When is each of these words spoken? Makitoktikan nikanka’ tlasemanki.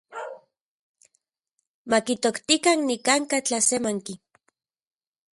Makitoktikan 1.91 2.77
nikanka’ 2.87 3.37
tlasemanki. 3.47 4.13